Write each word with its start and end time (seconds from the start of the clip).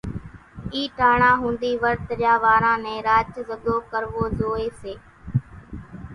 اِي 0.73 0.81
ٽاڻا 0.97 1.31
ۿوڌي 1.41 1.71
ورت 1.83 2.05
ريا 2.19 2.33
واران 2.43 2.77
نين 2.85 2.99
راچ 3.07 3.33
زڳو 3.49 3.75
ڪروو 3.91 4.23
زوئي 4.39 4.67
سي۔ 4.79 4.93